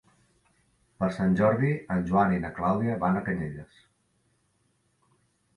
[1.01, 3.85] Per Sant Jordi en Joan i na Clàudia van a Canyelles.